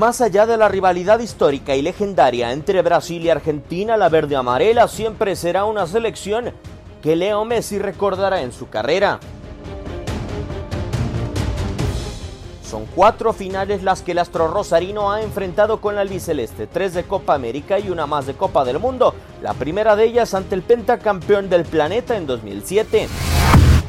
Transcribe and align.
Más 0.00 0.22
allá 0.22 0.46
de 0.46 0.56
la 0.56 0.66
rivalidad 0.66 1.18
histórica 1.18 1.76
y 1.76 1.82
legendaria 1.82 2.52
entre 2.52 2.80
Brasil 2.80 3.22
y 3.22 3.28
Argentina, 3.28 3.98
la 3.98 4.08
verde 4.08 4.34
amarela 4.34 4.88
siempre 4.88 5.36
será 5.36 5.66
una 5.66 5.86
selección 5.86 6.54
que 7.02 7.16
Leo 7.16 7.44
Messi 7.44 7.78
recordará 7.78 8.40
en 8.40 8.50
su 8.50 8.70
carrera. 8.70 9.20
Son 12.64 12.86
cuatro 12.94 13.34
finales 13.34 13.82
las 13.82 14.00
que 14.00 14.12
el 14.12 14.20
astro 14.20 14.48
rosarino 14.48 15.12
ha 15.12 15.20
enfrentado 15.20 15.82
con 15.82 15.96
la 15.96 16.00
albiceleste, 16.00 16.66
tres 16.66 16.94
de 16.94 17.04
Copa 17.04 17.34
América 17.34 17.78
y 17.78 17.90
una 17.90 18.06
más 18.06 18.24
de 18.24 18.32
Copa 18.32 18.64
del 18.64 18.78
Mundo, 18.78 19.14
la 19.42 19.52
primera 19.52 19.96
de 19.96 20.04
ellas 20.06 20.32
ante 20.32 20.54
el 20.54 20.62
pentacampeón 20.62 21.50
del 21.50 21.66
planeta 21.66 22.16
en 22.16 22.26
2007. 22.26 23.06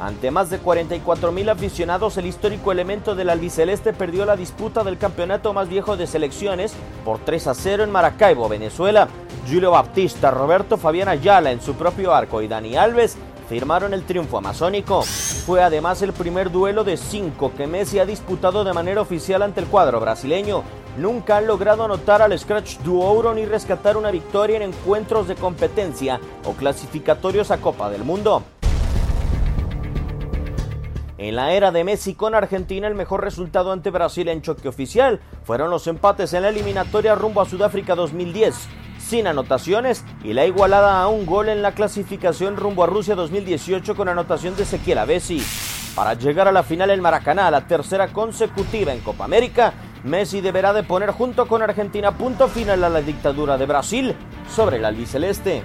Ante 0.00 0.30
más 0.30 0.48
de 0.48 0.58
44 0.58 1.32
mil 1.32 1.48
aficionados, 1.48 2.16
el 2.18 2.26
histórico 2.26 2.70
elemento 2.70 3.16
del 3.16 3.30
albiceleste 3.30 3.92
perdió 3.92 4.24
la 4.24 4.36
disputa 4.36 4.84
del 4.84 4.96
campeonato 4.96 5.52
más 5.52 5.68
viejo 5.68 5.96
de 5.96 6.06
selecciones 6.06 6.72
por 7.04 7.18
3 7.18 7.48
a 7.48 7.54
0 7.54 7.84
en 7.84 7.90
Maracaibo, 7.90 8.48
Venezuela. 8.48 9.08
Julio 9.50 9.72
Baptista, 9.72 10.30
Roberto 10.30 10.76
Fabián 10.76 11.08
Ayala 11.08 11.50
en 11.50 11.60
su 11.60 11.74
propio 11.74 12.14
arco 12.14 12.42
y 12.42 12.48
Dani 12.48 12.76
Alves 12.76 13.16
firmaron 13.48 13.92
el 13.92 14.04
triunfo 14.04 14.38
amazónico. 14.38 15.02
Fue 15.02 15.62
además 15.62 16.02
el 16.02 16.12
primer 16.12 16.52
duelo 16.52 16.84
de 16.84 16.96
cinco 16.96 17.52
que 17.56 17.66
Messi 17.66 17.98
ha 17.98 18.06
disputado 18.06 18.62
de 18.62 18.74
manera 18.74 19.00
oficial 19.00 19.42
ante 19.42 19.60
el 19.60 19.66
cuadro 19.66 19.98
brasileño. 19.98 20.62
Nunca 20.98 21.38
han 21.38 21.46
logrado 21.46 21.84
anotar 21.84 22.22
al 22.22 22.38
Scratch 22.38 22.78
Duouro 22.78 23.34
ni 23.34 23.46
rescatar 23.46 23.96
una 23.96 24.10
victoria 24.10 24.56
en 24.56 24.62
encuentros 24.62 25.26
de 25.26 25.34
competencia 25.34 26.20
o 26.44 26.52
clasificatorios 26.52 27.50
a 27.50 27.58
Copa 27.58 27.88
del 27.88 28.04
Mundo. 28.04 28.42
En 31.18 31.34
la 31.34 31.52
era 31.52 31.72
de 31.72 31.82
Messi 31.82 32.14
con 32.14 32.36
Argentina, 32.36 32.86
el 32.86 32.94
mejor 32.94 33.24
resultado 33.24 33.72
ante 33.72 33.90
Brasil 33.90 34.28
en 34.28 34.40
choque 34.40 34.68
oficial 34.68 35.18
fueron 35.42 35.68
los 35.68 35.88
empates 35.88 36.32
en 36.32 36.42
la 36.42 36.50
eliminatoria 36.50 37.16
rumbo 37.16 37.40
a 37.40 37.44
Sudáfrica 37.44 37.96
2010, 37.96 38.54
sin 39.00 39.26
anotaciones, 39.26 40.04
y 40.22 40.32
la 40.32 40.46
igualada 40.46 41.02
a 41.02 41.08
un 41.08 41.26
gol 41.26 41.48
en 41.48 41.60
la 41.60 41.72
clasificación 41.72 42.56
rumbo 42.56 42.84
a 42.84 42.86
Rusia 42.86 43.16
2018 43.16 43.96
con 43.96 44.08
anotación 44.08 44.54
de 44.54 44.62
Ezequiel 44.62 44.98
Avesi. 44.98 45.42
Para 45.96 46.14
llegar 46.14 46.46
a 46.46 46.52
la 46.52 46.62
final 46.62 46.92
en 46.92 47.00
Maracaná, 47.00 47.50
la 47.50 47.66
tercera 47.66 48.12
consecutiva 48.12 48.92
en 48.92 49.00
Copa 49.00 49.24
América, 49.24 49.72
Messi 50.04 50.40
deberá 50.40 50.72
de 50.72 50.84
poner 50.84 51.10
junto 51.10 51.48
con 51.48 51.62
Argentina 51.62 52.12
punto 52.16 52.46
final 52.46 52.84
a 52.84 52.88
la 52.88 53.00
dictadura 53.00 53.58
de 53.58 53.66
Brasil 53.66 54.14
sobre 54.48 54.76
el 54.76 54.84
albiceleste. 54.84 55.64